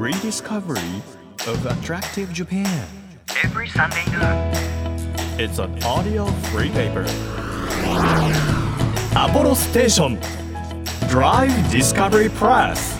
[0.00, 1.02] rediscovery
[1.46, 2.86] of attractive Japan.
[3.44, 4.50] every Sunday noon.
[5.38, 7.04] It's an audio free paper.
[9.14, 10.18] Apollo Station
[11.10, 12.98] Drive Discovery Press.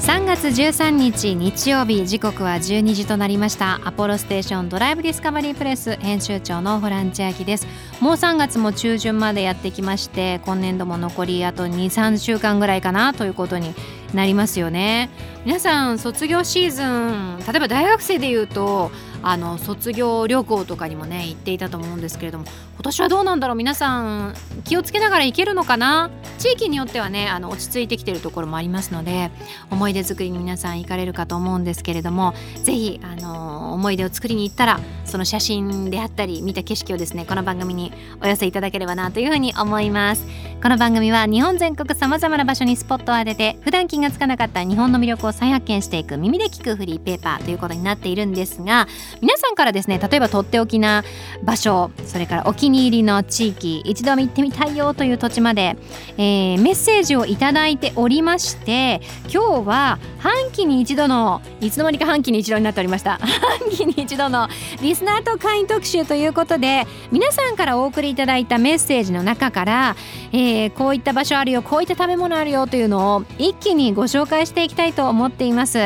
[0.00, 7.66] 3月13日日曜日時刻は12時となりましたアポロステーションドライブディスカバリープレス編集長のホラン千秋です
[8.00, 13.74] もう3月も中旬までやってきまして今年度も残りあと23週間ぐらいかなということに
[14.14, 15.08] なりますよね。
[15.44, 18.90] 皆さん卒業シーズン例えば大学生でいうと
[19.22, 22.44] あの卒業旅行とかにもね行っていたと思うんですけれども
[22.74, 23.56] 今年はどうなんだろう？
[23.56, 26.10] 皆さん気をつけながら行けるのかな？
[26.38, 29.30] 地域によってはねあの落ち着いてきてるところもありますので
[29.70, 37.89] 思い出作りに皆さん行かれるかと思うんですけれどもぜひあの思い出を作りに行ったらその写真であったり見た景色をですねこの番組に
[38.22, 40.50] お寄せいただければなというふうに思います。
[40.62, 48.86] この番組は日本全国さまざまな場所にスポットを当てて普段気がつかなかった日本の魅力を再発見していく耳で聞くフリーペーパーということになっているんですが
[49.22, 51.02] 皆さんからですね例えばとっておきな
[51.42, 55.78] 場所それからお気に入りの地域一度は行ってみたいよという土地まで、
[56.18, 59.00] えーメッセージをいただいておりまして
[59.32, 63.18] 今日は半期に一度のいつの間にか半期に一度になっておりました。
[63.24, 64.48] 半期に一度の
[64.82, 69.96] リスナーと会員特集ということで皆さんからお送りいただいたメッセージの中から、
[70.32, 75.78] えーこういった場所あるよこういった食べ物あるよというのを一気にご紹介していきたいと思っています。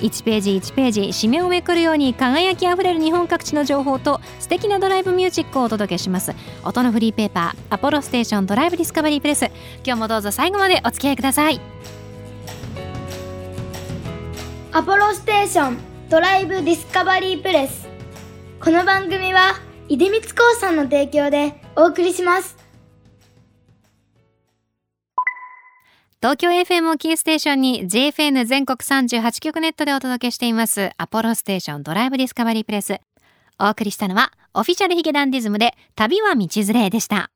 [0.00, 6.34] 1ページ1ページ締めをめくるように輝きあふれる日本各地の情報と素敵なドライブミュージックをお届けします。
[6.64, 9.50] 音のフリーペーパーアポロステーションドライブディスカバリープレス。
[9.84, 11.60] 今日もどうぞ最後までお付き合いください。
[14.72, 15.78] アポロステーション
[16.08, 17.88] ドライブディスカバリープレス。
[18.60, 22.56] この番組は出光興産の提供でお送りします。
[26.22, 30.90] 東京 FM をキーステーションに JFN 全国38局ネットでお届けしています。
[30.96, 33.00] アポロステーションドライブディスカバリープレス。
[33.58, 37.30] お送りしたのはオフィシャルヒゲダンディズムで旅は道連れでした。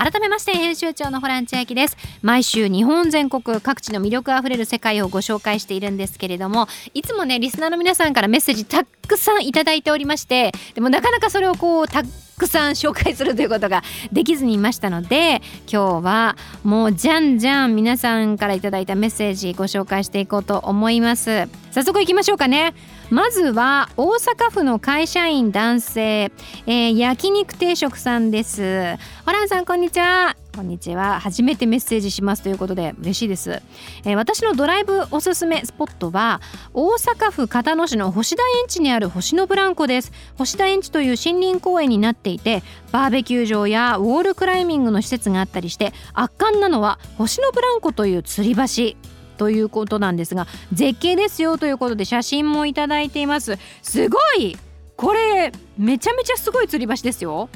[0.00, 1.94] 改めまして編集長のホラン千秋です。
[2.22, 12.02] 毎週日本全国各地の魅力あふれる世界をご紹介しているんですけれどもいつもねリスナーの皆さんからメッセージたくさんいただいておりましてでもなかなかそれをこうた
[12.40, 21.48] くさん紹介するということができずにいましたので今日はもうじゃんじゃん皆さんからいただいたメッセージご紹介していこうと思います。
[21.70, 22.74] 早速いきましょうかね。
[23.10, 26.32] まずは大阪府の会社員男性、
[26.66, 28.96] えー焼肉定食さんです。
[29.26, 30.36] ホランさんこんにちは。
[30.54, 31.20] こんにちは。
[31.20, 33.62] 初めてメッセージしますということで嬉しいです、
[34.04, 36.40] えー私のドライブおすすめスポットは
[36.74, 40.12] 大阪府片野市の星田園地にある星のブランコです。
[40.36, 42.62] 星田園地という森林公園になっていて
[42.92, 48.98] バーベキュー場やウォールクライミングの施設があったりして圧巻なのは星のブランコという吊り橋
[49.38, 53.56] ということなんですが絶景ですよということで写真もいただいています。
[53.82, 54.56] すごい!
[54.96, 57.48] これめちゃめちゃすごい吊り橋ですよ。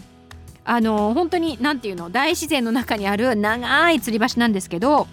[0.64, 5.06] あの本当に何ていうの大自然の中にある長い吊り橋なんですけど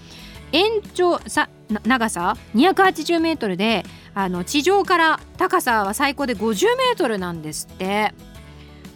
[0.52, 1.50] 延長さ
[1.86, 8.14] 長さ？280メートルであの地上から高さは最高で50メートルなんですって。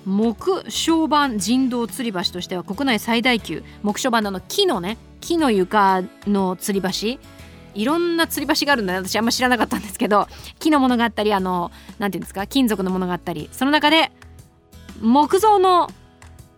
[0.06, 3.64] 木小板人道吊り橋としては国内最大級。
[3.82, 7.20] 木小板の木のね木の床の吊り橋。
[7.74, 10.28] いろんな吊り橋があるんだ私あんま知らなかったんですけど
[10.60, 14.12] 木のものがあったりあのなんていうんですか金属のものがあったりその中で
[15.02, 15.90] 木造の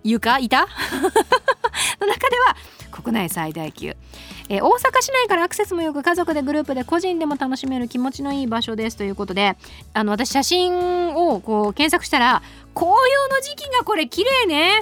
[0.07, 0.61] 床板
[1.99, 2.55] の中では
[2.91, 3.95] 国内最大級、
[4.49, 9.55] え大阪市内からアクセスもよく家族でグループで個人でも楽しめる気持ちのいい場所ですということで
[9.93, 12.41] あの私写真をこう検索したら
[12.73, 14.81] 紅葉の時期がこれ綺麗ね。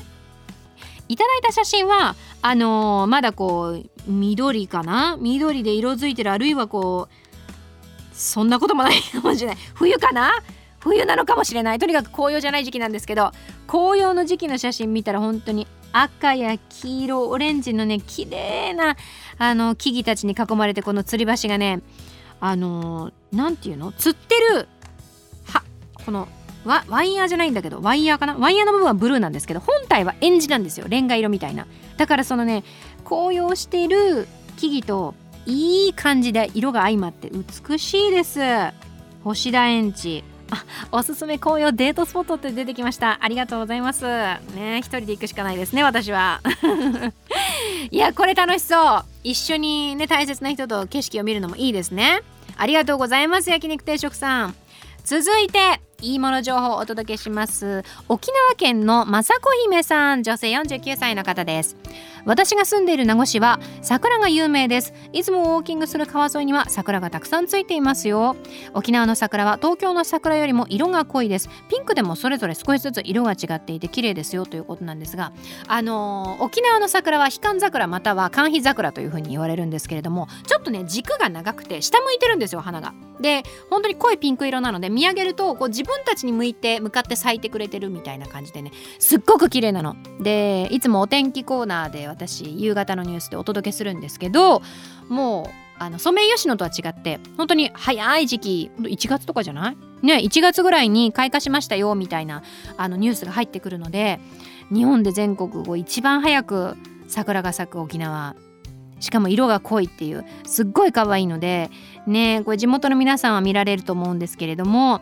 [1.08, 5.18] いただいた写真はあのーまだこう緑かな？
[5.20, 9.58] 緑で色づいてるあるいはこうそんなこともないかもしれない。
[9.76, 10.32] 冬かな？
[10.86, 11.80] 冬なのかもしれない。
[11.80, 13.32] とにかく紅葉じゃない時期なんですけど
[13.66, 18.96] 紅葉の時期の写真見たら本当に赤や黄色オレンジのね綺麗な
[19.40, 21.82] あの木々たちに囲まれてこの吊り橋がね
[22.40, 23.92] あのーていうの？
[23.94, 24.68] 釣ってる
[25.46, 25.64] は
[26.06, 26.28] この
[26.66, 28.38] ワワイヤーじゃないんだけどワイヤーかな？
[28.38, 30.86] ワイヤーの部分はブルーなんですけど本体はエンジなんですよ。
[30.88, 31.66] レンガ色みたいな。
[31.98, 32.64] だからそのね
[33.06, 34.28] 紅葉してる
[34.58, 35.16] 木々と
[35.48, 38.40] いい感じで色が相まって美しいです。
[39.24, 40.24] 星田園地。
[40.52, 43.20] あおすすめ紅葉デートスポットって出てきました。
[43.22, 44.06] ありがとうございます。
[44.06, 46.42] ね一人で行くしかないですね私は。
[47.92, 49.06] いやこれ楽しそう。
[49.24, 52.22] 一緒にね大切な人と景色を見るのもいいですね。
[52.58, 54.56] ありがとうございます焼肉定食さん。
[55.04, 57.84] 続いていいもの情報をお届けします。
[58.10, 61.76] 沖縄県の雅子姫さん女性49歳の方です。
[62.26, 64.94] 私が住んでいる名護市は桜が有名です。
[65.14, 68.36] いつもウォーキングする川沿いには桜がたくさんついていますよ。
[68.74, 71.50] 沖縄の桜は東京の桜よりも色が濃いです。
[71.70, 75.32] ピンクでもそれぞれ少しずつ色が違っていて綺麗ですよということなんですが
[75.68, 82.94] あのー、沖縄の桜は彼岸桜または寒肥桜というふうに言われるんですけれどもちょっとね軸が長くて下向いてるんですよ花が。
[83.20, 89.96] で本当に濃いピンク色なので見上げるとこう自分たちに向いて向かって咲いてくれてるみたいな感じでねすっごく綺麗なの。
[90.20, 94.62] でいつもお天気コーナーで私夕方のニュースでお届けするんですけど
[95.10, 99.72] もうあのソメイヨシノとは違って本当に早い時期1月とかじゃな
[100.02, 100.06] い？
[100.06, 102.44] ね1月ぐらいに開花しましたよみたいな
[102.78, 104.20] あのニュースが入ってくるので
[104.74, 106.78] 日本で全国を一番早く
[107.08, 108.36] 桜が咲く沖縄。
[109.02, 111.70] しかも色が濃いっていうすっごい可愛いので
[112.08, 115.02] ねこれ地元の皆さんは見られると思うんですけれども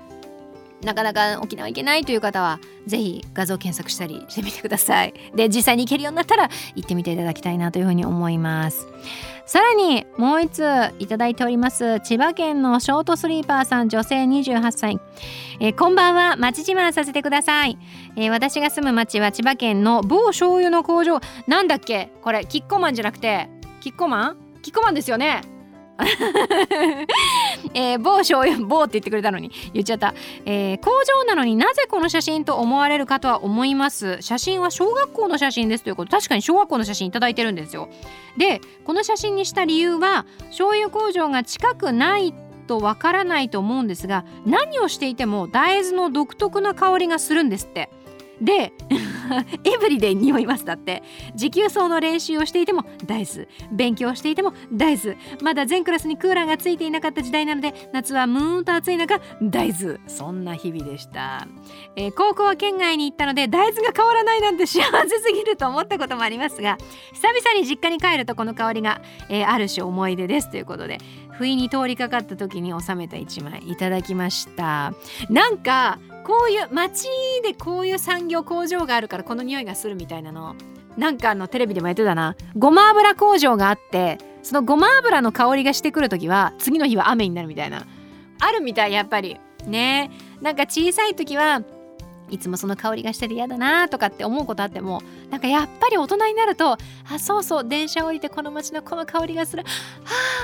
[0.84, 5.14] なかなか沖縄行けないという方はぜひ画像検索したりしてみてください。
[5.36, 8.88] で実際に行けるようになったら行ってみていただきたいなというふうに思います。
[9.46, 10.66] さらにもう一つ
[11.00, 12.00] いただいております。
[12.00, 15.00] 千葉県のショートスリーパーさん女性28歳、
[15.60, 16.36] えー、こんばんは。
[16.38, 17.78] 町自慢させてください、
[18.16, 21.20] えー、私が住む町は千葉県の某醤油の工場。
[21.48, 22.10] なんだっけ？
[22.22, 23.50] これキッコーマンじゃなくて
[23.82, 24.38] キッコーマン？
[24.62, 25.42] キッコーマンですよね。
[27.76, 29.52] えー、某醤油某って言ってくれたのに。
[29.74, 30.14] 言っちゃった、
[30.46, 34.18] えー、工場なのになぜこの写真と思われるかとは思います。
[34.22, 36.12] 写真は小学校の写真ですということ。
[36.12, 37.90] 確かに小学校の写真頂いてるんですよ。
[38.38, 42.34] でこの写真にした理由は醤油工場が近くない
[42.68, 47.90] とわからないと思うんですが何をしていても大豆の独特な香りがするんですって。
[48.42, 48.74] で
[49.64, 51.04] エブリデイ匂いますだって。
[51.36, 53.48] 持久走の練習をしていても大豆。
[53.72, 55.18] 勉強していても大豆。
[55.42, 60.00] まだ全クラスにクーラーがついていなかった時代なので夏はムーンと暑い中大豆。
[60.08, 61.48] そんな日々でした、
[61.96, 66.78] えー、高校は県外に行ったので大豆が変わらないなんて幸せすぎると思ったこともありますが
[67.14, 70.50] 久々に実家に帰るとこの香りが、えー、ある種思い出です。
[70.50, 70.98] ということで
[71.38, 74.94] 不意に通りかかった時に収めた一枚いただきました。
[75.30, 77.08] なんかこういう街
[77.44, 80.56] でこういう産業工場があるからこの匂いがするみたいなの。
[80.98, 82.36] なんかあのテレビでもやってたな。
[82.56, 87.86] ごま油工場があってそのごま油の香りがしてくる時は次の日は雨になるみたいな。
[88.40, 89.40] あるみたいやっぱり。
[89.66, 90.12] ね。
[90.42, 91.62] なんか小さい時は
[92.30, 96.78] いつもその香りがしてて嫌だなとかって思うことあってもなんかやっぱり大人になるとあ
[97.20, 99.64] そうそう電車降りてこの街のこの香りがする。
[99.64, 99.70] は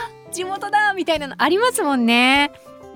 [0.07, 2.51] あ地元だみたいなのありますもんね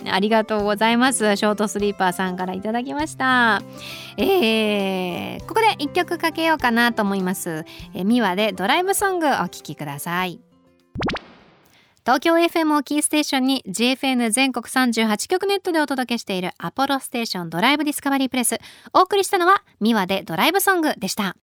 [0.10, 1.38] ありがとうございます。
[1.38, 3.62] ショートスリーパーさんからいただきました。
[4.18, 7.64] えー、ここで一曲かけようかなと思います。
[7.94, 10.42] え、ミワでドライブソングお聴きください。
[12.06, 18.58] 東京 FM をキーステーションに GFN 全国38局ネットでお届けしているアポロステーションドライブディスカバリープレス
[18.92, 21.38] お送りしたのはミワでドライブソングでした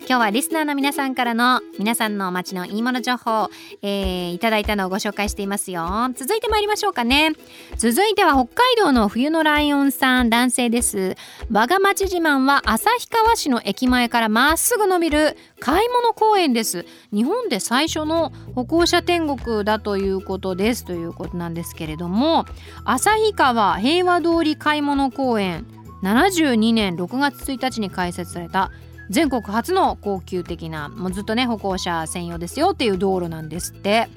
[0.00, 3.50] 今日はリスナーの皆さんからの皆さんの街のいいもの情報、
[3.82, 5.82] えー、いただいたのをご紹介していますよ。
[6.14, 7.32] 続いて参りましょうかね。
[7.76, 11.16] 続いては北海道の冬のライオンさん男性です。
[11.50, 16.86] 我が町自慢は旭川市の駅前からまっすぐ伸びる買い物公園です。
[17.12, 20.84] 日本で最初の歩行者天国だということです。
[20.84, 22.46] ということなんですけれども
[22.84, 25.66] 旭川平和通り買い物公園
[26.02, 28.70] 72年6月1日に開設された
[29.10, 34.08] 全国初の高級的なもうずっとね歩行者専用ですよっていう道路なんですって。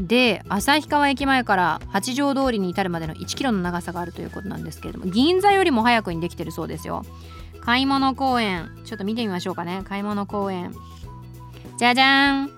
[0.00, 7.04] で旭川駅前から八条通りに至るまでの1キロの長さがあるということなんですけれども銀座よりも早くにできてるそうですよ。
[7.60, 8.70] 買い物公園。
[8.84, 9.82] ちょっと見てみましょうかね。
[9.84, 10.72] 買い物公園。
[11.78, 12.50] じゃじゃん。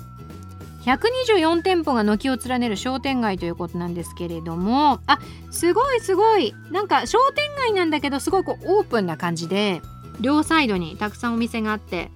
[0.85, 5.01] 124店舗が軒を連ねる商店街ということなんですけれども。
[5.07, 5.19] あ
[5.51, 6.55] すごいすごい。
[6.71, 9.81] なんか商店街なんだけどすごいこうオープンな感じで。
[10.21, 12.11] 両サイドにたくさんお店があって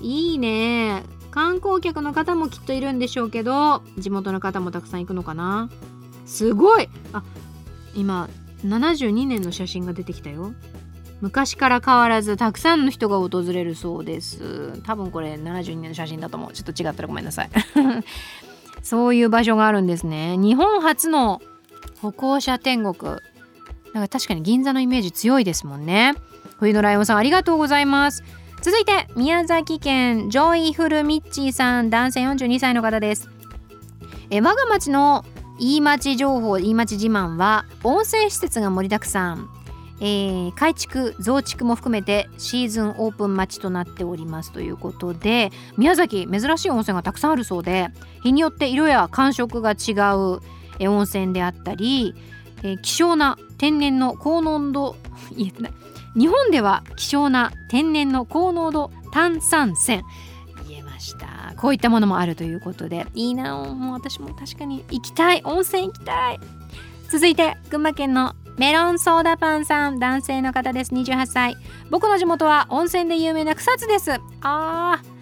[0.00, 1.02] いいね。
[1.30, 5.68] 観光客の方もきっといるんでしょうけど地元の方もたくさん行くのかな。
[6.26, 6.88] すごい。
[7.12, 7.22] あ
[7.94, 8.28] 今
[8.64, 10.52] 72年の写真が出てきたよ。
[11.20, 14.80] 昔から変わらずたくさんの人が訪れるそうです。
[14.82, 16.52] 多分これ72年の写真だと思う。
[16.52, 17.50] ちょっと違ったらごめんなさい。
[18.82, 20.36] そういう場所があるんですね。
[20.36, 21.40] 日本初の
[22.02, 23.12] 歩行者天国。
[23.94, 26.14] なんか確かに銀座のイメージ強いですもんね。
[26.64, 28.24] 冬のライオンさんありがとうございます。
[28.62, 33.28] 続いて宮崎県ジョイフルミッチーさん男性42歳の方です。
[34.30, 35.24] え我が町の
[35.60, 39.50] いい町情報いい町自慢は温泉施設が盛りだくさん、
[40.00, 44.50] えー、改築増築も含めてシーズンオープン待ちとなっております。
[44.50, 47.88] ということで宮崎珍しい温泉がたくさんあるそうで
[48.22, 50.40] 日によって色や感触が違う
[50.88, 52.14] 温泉であったり、
[52.62, 54.96] えー、希少な天然の高濃度
[55.36, 55.72] 言えてない。
[56.16, 60.02] 日本では希少な天然の高濃度炭酸泉。
[60.68, 61.54] 言えました。
[61.56, 63.06] こういったものもあるということで。
[63.14, 63.56] いいな。
[63.56, 65.42] もう私も確かに行きたい。
[65.44, 66.40] 温泉行きたい。
[67.10, 69.98] 続いて群馬県のメロンソーダパンさん。
[69.98, 70.94] 男性の方です。
[70.94, 71.56] 28歳。
[71.90, 74.12] 僕の地元は温泉で有名な草津です。
[74.40, 75.13] あー。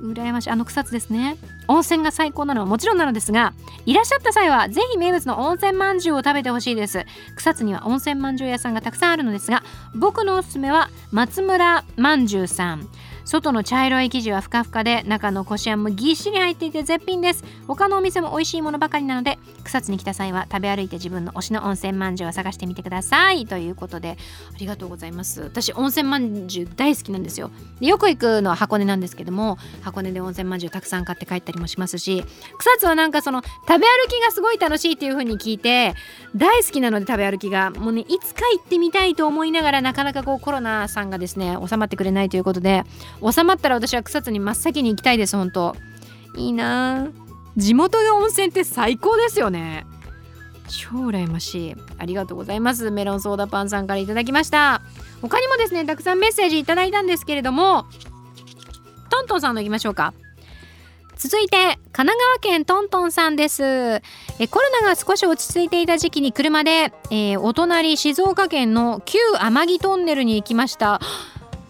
[0.00, 0.50] 羨ましい。
[0.50, 1.36] あの草津ですね。
[1.66, 3.52] 温泉が最高なのはもちろんなのですが
[3.84, 7.04] いらっしゃった際はぜひ名物の温泉まんじゅうを食べてほしいです。
[7.36, 9.62] 草津には温泉まんじゅう屋さんがたくさんあるのですが
[9.94, 12.88] 僕のおすすめは松村まんじゅうさん。
[13.28, 24.16] 外の茶色い生地はふかふかで中のこしあんもぎっしり入っていて絶品です他のお店も美味しいものばかりなので草津に来た際は食べ歩いて自分の推しの温泉まんじゅうを探してみてくださいということで
[24.54, 27.50] ありがとうございます私温泉まんじゅう大好きなんですよ。
[27.80, 32.24] でよく行くのは箱根なんですけども箱根で温泉まんじゅうたくさん買って帰ったりもしますし
[32.56, 35.94] 草津はなんかその食べ歩きがすごい楽しいっていう風に聞いて
[36.34, 42.84] 大好きなので食べ歩きがもうねいつか行ってみたいと思いながらなかなかこうコロナさんがですね収まってくれないということで
[43.20, 45.76] 収まったら私は草津に真っ先に行きたいです本当。
[46.36, 47.08] いいな
[47.56, 49.86] 地元の温泉って最高ですよね。
[50.68, 52.90] 超羨ましいありがとうございます。
[52.90, 54.82] メロンソーダパンさんからいただきました。
[55.22, 57.86] 他にもですねたくさんメッセージいただいたんですけれども
[59.10, 60.14] トントンさんのいきましょうか。
[61.16, 61.56] 続いて
[61.90, 63.64] 神奈川県トントンさんです。
[63.64, 64.00] え
[64.48, 71.00] コロナが少し落ち着いていた時期に車で、えーお隣静岡県の旧天城トンネルに行きました。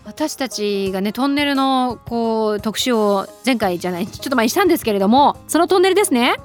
[0.08, 6.36] 私たちがねトンネルのこう特集を前回じゃないちょっと前にしたんですけれどもそのトンネルですね。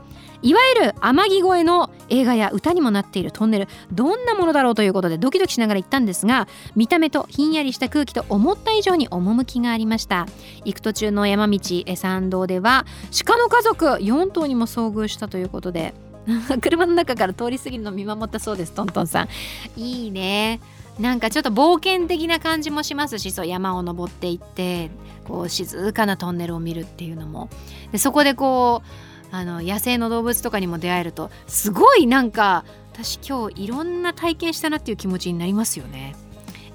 [0.42, 3.70] いわゆる天城越えの映画や歌にもなっているトンネル。
[3.94, 10.28] どんなものだろうということでドキドキしながら行ったんですが見た目とひんやりした空気と思った以上に趣がありました。
[10.66, 12.86] 行く途中の山道え山道では
[13.26, 15.94] 鹿の家族4頭にも遭遇したということで
[16.62, 19.30] 車の中から通り過ぎるのを見守ったそうですトントンさん。
[19.78, 20.60] いいね。
[21.00, 24.92] なんかちょっと冒険的な感じもしますしそう山を登っていって
[25.26, 27.50] こう静かなトンネルを見るっていうのも
[27.92, 28.84] でそこでこ
[29.32, 36.16] うあの野生の動物とかにも出会えるとすごいなんか私今日いろんな体験したなっていう気持ちになりますよね。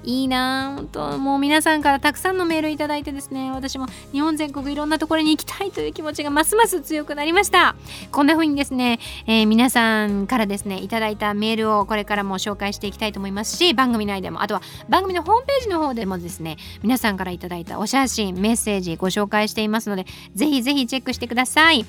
[0.03, 3.51] いいなあ本当もう皆さんからたくさんのメールいただいてですね。
[3.51, 7.75] 私も日本全国いろんなところに行きたいという気持ちがますます強くなりました。
[8.11, 21.85] こんな風にですね、えー皆さんからですねいただいたメールをこれからも紹介していきたいと思いますし番組内でもあとは番組のホームページの方でもですね皆さんからいただいたお写真メッセージご紹介していますのでぜひぜひチェックしてください。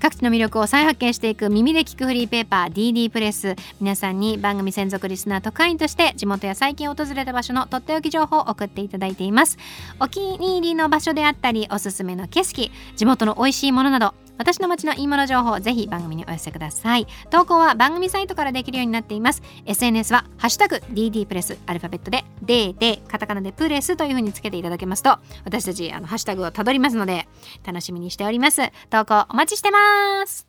[0.00, 3.54] 各地の魅力を再発見していく耳で聞くフリーペーパー DD プレス。
[3.80, 9.58] 皆さんに番組専属リスナー特派員として地元や最近訪れた場所のとっておき情報を送っていただいています。
[10.00, 17.06] お気に入りの場所であったりおすすめの景色地元の美味しいものなど私の街のいいもの情報ぜひ番組にお寄せください。
[17.30, 19.42] 投稿は番組サイトからできるようになっています。
[19.66, 27.28] SNS はハッシュタグ DD プレスアルファベットで D でカタカナでプレスというふうにつけていただけますと私たちあのハッシュタグをたどりますので
[27.64, 28.62] 楽しみにしております。
[28.90, 30.48] 投稿お待ちしてます。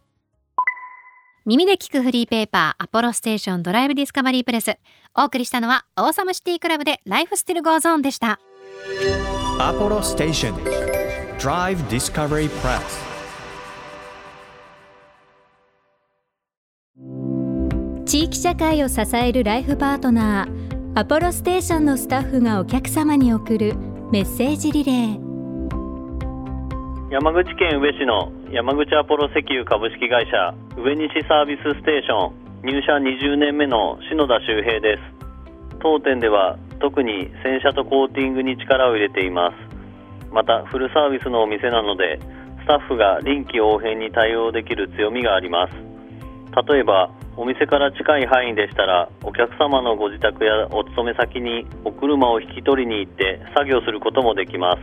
[1.45, 4.77] 耳で聞くフリーペーパー Apollo Station Drive Discovery Press。
[5.15, 8.39] お送りしたのは Awesome City Club で Life still goes on でした。
[9.59, 10.55] Apollo Station
[11.37, 12.81] Drive Discovery Press.
[18.05, 23.75] 地域社会を支えるライフパートナーアポロステーションのスタッフがお客様に送る
[24.11, 25.23] メッセージリレー。
[27.11, 35.03] 山口県宇部市の山口アポロ石油株式会社上西サービスステーション入社20年目の篠田修平です。
[35.81, 39.55] 当店では特に洗車とコーティングに力を入れています。
[40.31, 42.21] またフルサービスのお店なので
[42.63, 45.73] スタッフが臨機応変に対応できる強みがあります。
[46.71, 54.79] 例えばお店から近い範囲でしたらお客様のご自宅やお勤め先にお車を引き取りに行って作業することもできます。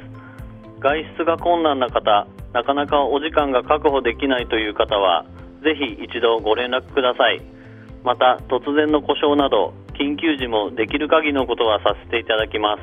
[0.81, 5.25] 外出が困難な方なかなかお時間が確保できないという方は
[5.65, 7.60] ぜひ一度ご連絡ください。
[8.05, 12.81] また突然の故障など緊急時もできる限りのことはさせていただきます。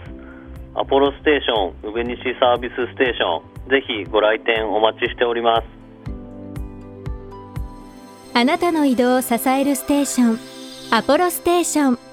[0.76, 5.68] アポロステーション宇部西サービスステーションぜひご来店お待ちしております。
[8.36, 10.40] あなたの移動を支えるステーション
[10.92, 12.07] アポロステーション。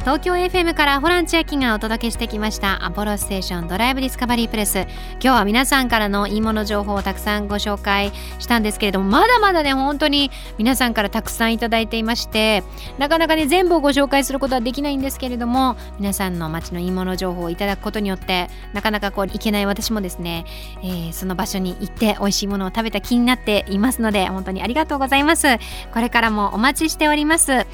[0.00, 12.64] 東京 FM からホラン千秋がお届けしてきましたアポロステーションドライブディスカバリープレス今日は皆さんからのいいもの情報をたくさんご紹介したんですけれどもまだまだね本当に皆さんからたくさんいただいていまして
[12.96, 20.46] なかなかね全部をご紹介することはできないんですけれども皆さんの街のいいもの情報をいただくことによってなかなかこういけない私もですね、
[20.82, 25.46] えー、その場所に行って美味しいものを食べた気になっていますので本当にありがとうございます。
[25.92, 27.66] これからもお待ちしております、え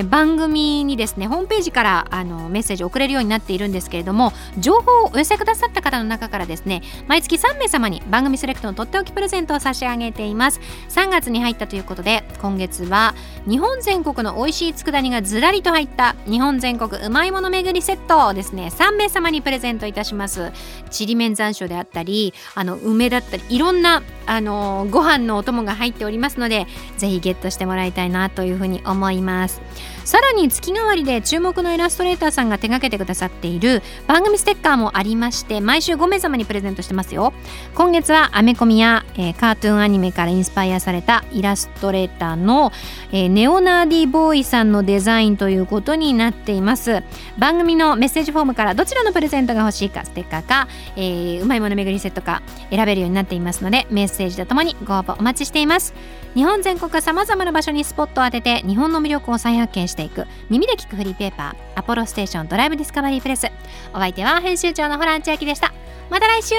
[0.00, 10.60] ー、番組にですねムページからあのメッセージを送れるようになっているんですけれども情報をお寄せくださった方の中からですね毎月3名様に番組セレクトのとっておきプレゼントを差し上げています。
[10.90, 13.14] 3月に入ったということで今月は
[13.48, 20.52] 日本全国の美味しい佃煮がずらりと入った日本全国うまいもの巡りセットをですね3名様にプレゼントいたします。
[20.90, 26.66] ちりめん山椒であったりあの梅だったりいろんなあのご飯のお供が入っておりますので
[26.98, 29.62] ぜひゲットしてもらいたいなというふうに思います。
[30.08, 37.34] さらに月替わりで注目のイラストレーターさんが手掛けてくださっている番組ステッカーもありまして毎週5名様にプレゼントしてますよ。
[37.74, 42.72] 今月はアメコミや、えー、カートゥーンアニメからインスパイアされたイラストレーターの、
[43.12, 47.02] えー、ネオナーディボーイさんのデザインということになっています。
[47.36, 55.92] 番組のメッセージフォームからどちらのプレゼントが欲しいかステッカーか、えー、うまいもの巡りセットか選べるようになっていますのでメッセージとともにご応募お待ちしています。
[56.34, 60.26] 日本全国さまざまな場所にスポットを当てて日本の魅力を再発見してしていく。
[60.48, 61.78] 耳で聞くフリーペーパー。
[61.80, 63.46] アポロステーションドライブディスカバリープレス
[63.92, 65.72] お相手は編集長のホラン千秋でした。
[66.08, 66.54] また来週。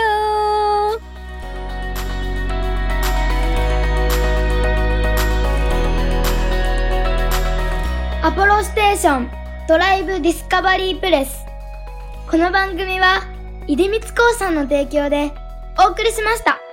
[8.21, 9.31] アポロステーション
[9.67, 11.45] ドライブディスカバリープレス
[12.29, 13.21] この番組は
[13.65, 15.31] 出光興産の提供で
[15.79, 16.68] お送りしました。